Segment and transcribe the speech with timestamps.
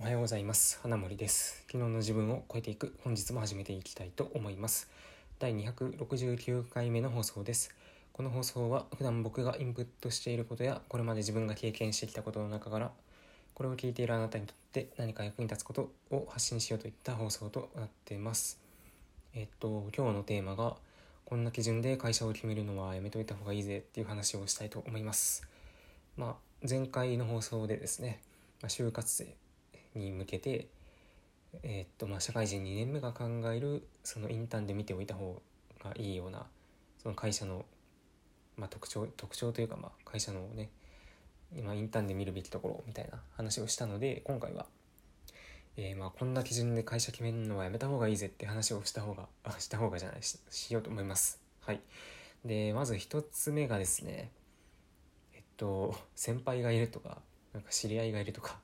[0.00, 0.80] おはようございます。
[0.82, 1.62] 花森です。
[1.68, 4.90] 昨日の自分を超えていく本日も始めていきたいと思います。
[5.38, 7.72] 第269回目の放送です。
[8.12, 12.90] この放送は普段僕がインプットしていることやこれまで自分が経験してきたことの中から
[13.54, 18.58] これを聞いているあなたにとって何か役に立つことを発信しようといった放送となっています。
[19.32, 20.74] えっと今日のテーマが
[21.24, 25.46] こんな基準で会社を決めるのはやめといた方がいいぜっていう話をしたいと思います。
[26.16, 28.20] まあ前回の放送でですね、
[28.60, 29.36] ま、就活生
[29.94, 30.68] に向けて、
[31.62, 35.40] えー、っとまあ、社会人2年目が考えるそのインターンで見ておいた方
[35.82, 36.46] がいいような
[37.02, 37.64] その会社の、
[38.56, 40.70] まあ、特徴特徴というか、まあ、会社のね
[41.56, 44.66] 今インターンで見るべきところみたいな話をしたので今回は、
[45.76, 49.28] えー、まあこんな基準で会社決めるのはやめた方がいいぜって話をした方が
[49.60, 51.40] した方がじゃないししようと思います。
[51.60, 51.80] はい、
[52.44, 54.30] でまず1つ目がですね
[55.34, 57.22] えっと先輩がいるとか
[57.52, 58.58] なんか知り合いがいるとか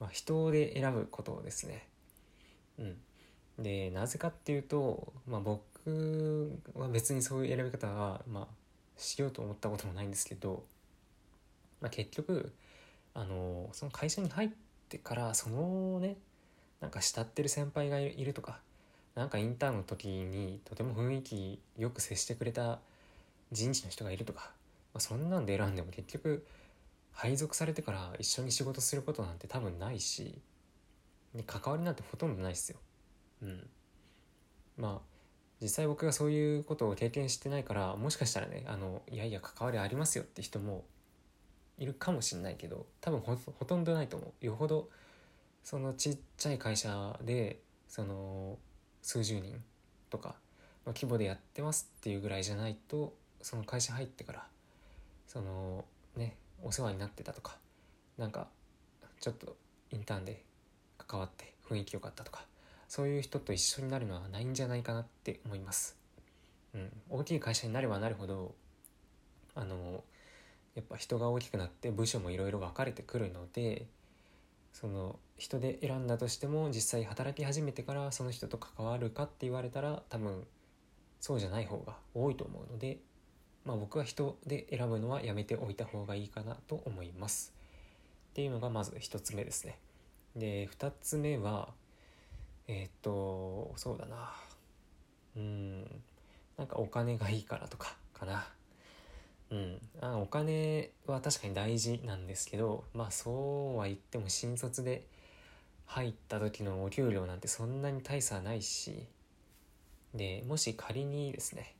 [0.00, 1.86] まあ、人で選ぶことですね。
[2.78, 2.96] うん、
[3.58, 5.62] でなぜかっていうと、まあ、僕
[6.74, 8.46] は別にそういう選び方は、まあ、
[8.96, 10.64] しようと思ったこともないんですけど、
[11.80, 12.52] まあ、結局
[13.14, 14.50] あのその会社に入っ
[14.88, 16.16] てからそのね
[16.80, 18.60] なんか慕ってる先輩がいるとか
[19.14, 22.78] なんかインターンの時にとても雰囲気よく接してくれた
[23.50, 24.52] 人事の人がいるとか、
[24.94, 26.46] まあ、そんなんで選んでも結局
[27.18, 30.38] 配属されてから一緒に仕事することなんて多分ないし
[31.48, 32.78] 関わりなんてほとんどないっすよ。
[33.42, 33.68] うん。
[34.76, 35.16] まあ
[35.60, 40.84] 実際僕がそういうことを経験してないからもしかしたらねあのいやいや関わりありますよって人も
[41.76, 44.46] いるかもしんないけど多分ほとんどないと思う。
[44.46, 44.88] よほど
[45.64, 47.58] そのちっちゃい会社で
[47.88, 48.58] その
[49.02, 49.60] 数十人
[50.08, 50.36] とか
[50.86, 54.46] の規模でやってますっていうぐらいじゃないとその会社入ってから
[55.26, 55.84] その
[56.62, 57.56] お世話になってたとか
[58.16, 58.48] なんか
[59.20, 59.56] ちょっと
[59.90, 60.44] インターンで
[60.98, 62.44] 関わって雰囲気良かったとか
[62.88, 65.96] そういう人と一緒になるのはないんじゃないかなって思います。
[66.74, 68.54] うん、大きい会社になればなるほど
[69.54, 70.04] あの
[70.74, 73.86] やっぱ人が大きくなって部署もいろいろ分かれてくるので
[74.72, 80.46] その人で選んだとしても実際働き始めてからその人と関わるかって言われたら多分
[81.20, 82.98] そうじゃない方が多いと思うので
[83.68, 87.52] まあ、僕は人で選ぶのはやめておいた方がいいかなと思います。
[88.30, 89.78] っていうのがまず1つ目ですね。
[90.34, 91.68] で2つ目は
[92.66, 94.32] えー、っとそうだな
[95.36, 95.82] うん
[96.56, 98.48] なんかお金がいいからとかかな。
[99.50, 105.04] うん、あお金は確かに大事なんですけどまあそうは言っても新卒で
[105.84, 109.04] 入った時のお給料なんてそんなに大差ないし
[110.14, 111.74] でもし仮にですね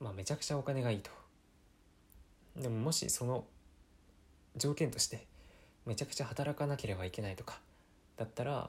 [0.00, 1.10] まあ、めちゃくちゃお金がいいと。
[2.56, 3.44] でももしその
[4.56, 5.26] 条件として
[5.86, 7.60] めちゃくちゃ働かなければいけないとか
[8.16, 8.68] だったら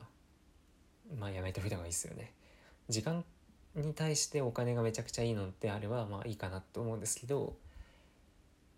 [1.18, 2.32] まあやめておいた方がいいですよね。
[2.88, 3.24] 時間
[3.76, 7.56] に対してお金がめちゃくちゃいいのであればまあいいかなと思うんですけど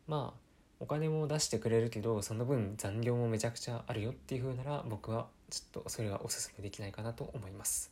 [0.08, 0.40] まあ
[0.80, 7.92] お金も出してくれるけどその分残業もめちゃくちゃあるよっていう風なら僕はちょっとそれはおすすめできないかなと思います。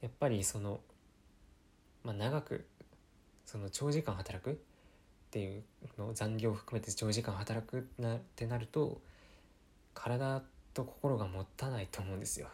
[0.00, 0.80] やっぱりその
[2.04, 2.66] まあ長く
[3.50, 4.54] その長時間働くっ
[5.32, 5.64] ていう
[5.98, 9.00] の残業を含めて長時間働くなってなると
[9.92, 10.40] 体
[10.72, 12.46] と心が持たないと思うんですよ。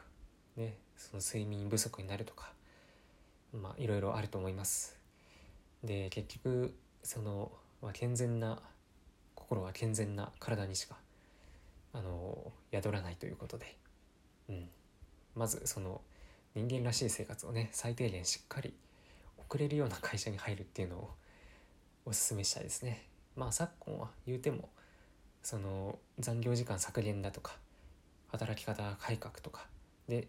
[0.56, 2.50] ね、その睡眠不足になるとか
[3.52, 4.96] まあいろいろあると思います。
[5.84, 7.52] で結局その、
[7.82, 8.62] まあ、健全な
[9.34, 10.96] 心は健全な体にしか
[11.92, 13.76] あの宿らないということで、
[14.48, 14.68] うん、
[15.34, 16.00] まずその
[16.54, 18.72] 人間らしい生活をね最低限しっかり
[19.48, 21.10] 送れるような会社に入るっていうのを
[22.04, 23.06] おすすめしたいですね。
[23.36, 24.68] まあ昨今は言うても
[25.42, 27.56] その残業時間削減だとか
[28.28, 29.66] 働き方改革とか
[30.08, 30.28] で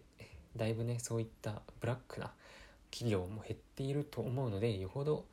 [0.56, 2.30] だいぶねそういったブラックな
[2.90, 5.24] 企業も減っていると思うのでよほど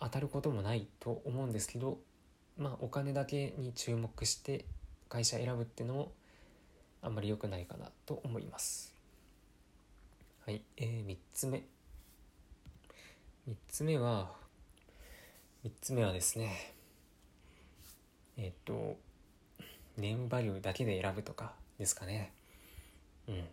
[0.00, 1.98] 当たることもないと思うんですけど
[2.56, 4.64] まあお金だけに注目して
[5.08, 6.12] 会社選ぶっていうのも
[7.02, 8.94] あんまり良くないかなと思います。
[10.46, 11.62] はい、えー、3つ目
[13.48, 14.30] 3つ目は
[15.64, 16.74] 3つ目はですね
[18.36, 18.96] えっと
[19.96, 22.32] ネームバリューだけで選ぶとかですかね。
[23.28, 23.44] うん。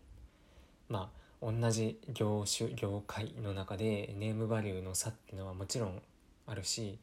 [0.90, 1.10] ま
[1.42, 6.02] あ同じ業種業界の中でネームバリューの差っていうのはもちろん
[6.48, 6.98] あるし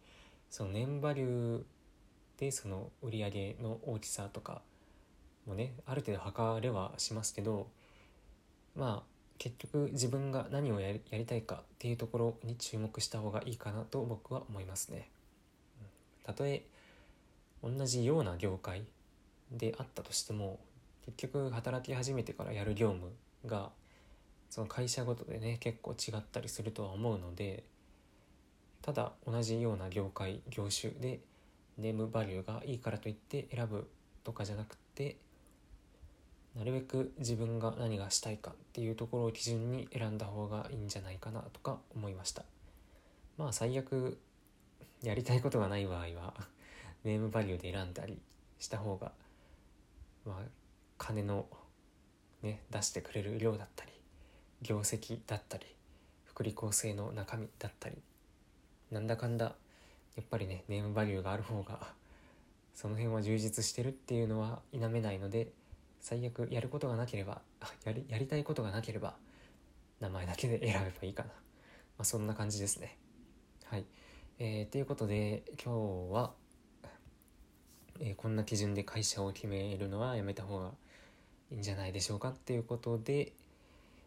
[0.50, 1.62] そのネームバリュー
[2.38, 4.62] でその売り上げの大きさとか
[5.46, 7.68] もねある程度測れはしますけど
[8.74, 9.09] まあ
[9.40, 15.08] 結局自分が何をやりやりたいかっていうところに注目した方がいいかなと僕は思いますね。
[16.24, 16.62] たとえ
[17.64, 18.84] 同じような業界
[19.50, 20.60] であったとしても
[21.06, 23.12] 結局働き始めてからやる業務
[23.46, 23.70] が
[24.50, 27.64] その会社ごとでね結構違ったりするとは思うので
[28.82, 31.20] ただ同じような業界業種で
[31.78, 33.88] ネームバリューがいいからといって選ぶ
[34.22, 35.16] とかじゃなくて
[36.60, 42.44] なるべく自分が何がしたいかっていうところを基準に選んだ方がいいんじゃないかなとか思いました。
[43.38, 44.20] まあ最悪
[45.02, 46.34] やりたいことがない場合は
[47.02, 48.20] ネームバリューで選んだり
[48.58, 49.12] した方が
[50.26, 50.48] まあ
[50.98, 51.48] 金の
[52.42, 53.92] ね出してくれる量だったり
[54.60, 55.64] 業績だったり
[56.26, 57.96] 福利厚生の中身だったり
[58.90, 59.56] なんだかんだ
[60.14, 61.94] やっぱりねネームバリューがある方が
[62.74, 65.52] その辺は充実してるっていうのは否めないので
[66.00, 67.42] 最悪やることがなければ
[67.84, 69.16] やりやりたいことがなければ
[70.00, 71.28] 名前だけで選べばいいかな、
[71.98, 72.96] まあ、そんな感じですね。
[73.64, 73.84] はい。
[74.38, 76.34] えー、ということで今日は、
[78.00, 80.74] えー、こんな基準で会社を決めるのはやめた方が
[81.50, 83.34] いいんじゃないでしょうかっていうことで、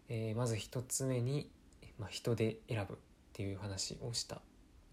[0.10, 1.51] えー、まず1つ目に、
[2.00, 2.98] まあ、人で選ぶっ
[3.34, 4.42] ていう話をした。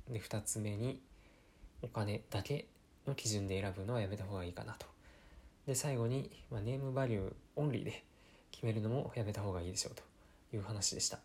[0.08, 1.00] で2つ目に
[1.82, 2.66] お金だけ
[3.06, 4.86] の基準で選ぶのはやめた方がいいかなと。
[5.70, 8.02] で最後に、まあ、ネームバリューオンリーで
[8.50, 10.02] 決めるのもやめた方がいいでしょうと
[10.52, 11.20] いう話でした。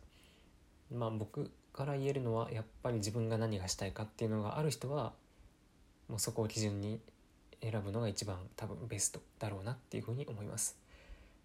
[0.95, 5.13] まあ僕から言えるのはやっぱり自分が何がしたいかっていうのがある人は
[6.07, 7.00] もうそこを基準に
[7.59, 10.77] 選ぶのが一番多分ベストだろうなっていうふうに思います。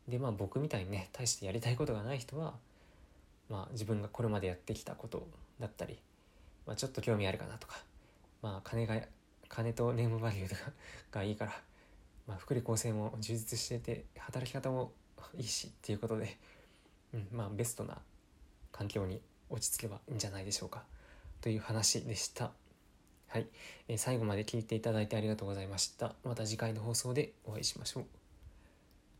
[0.06, 2.52] でまあ僕みたいにね大してやりたいことがない人は
[3.48, 5.26] まあ自分がこれまでやってきたこと
[5.58, 5.98] だったり、
[6.66, 7.78] まあ、ちょっと興味あるかなとか
[8.42, 9.00] まあ金が
[9.48, 10.54] 金とネームバリュー
[11.10, 11.52] がいいから
[12.30, 14.92] まあ、福利厚生も充実してて働き方も
[15.36, 16.38] いいしっていうことで、
[17.12, 17.98] うんまあ、ベストな
[18.70, 20.84] 環境に落ち着けばいいんじゃないでしょうか
[21.40, 22.52] という話でした。
[23.26, 23.48] はい、
[23.88, 26.14] えー、最後まで聞いていただいてありがとうございました。
[26.24, 28.19] また次回の放送でお会いしましょう。